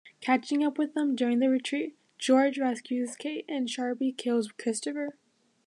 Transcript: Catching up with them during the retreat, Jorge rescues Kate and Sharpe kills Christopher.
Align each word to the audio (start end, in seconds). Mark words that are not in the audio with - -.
Catching 0.19 0.63
up 0.63 0.79
with 0.79 0.95
them 0.95 1.15
during 1.15 1.37
the 1.37 1.49
retreat, 1.51 1.95
Jorge 2.25 2.59
rescues 2.59 3.15
Kate 3.15 3.45
and 3.47 3.69
Sharpe 3.69 4.01
kills 4.17 4.51
Christopher. 4.51 5.15